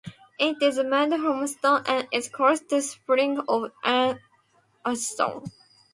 It 0.39 0.55
is 0.63 0.79
made 0.79 1.11
from 1.11 1.45
stone 1.45 1.83
and 1.85 2.07
is 2.11 2.27
close 2.27 2.59
to 2.59 2.75
the 2.77 2.81
spring 2.81 3.39
of 3.47 3.71
Ain 3.85 4.19
Asserdoun. 4.83 5.47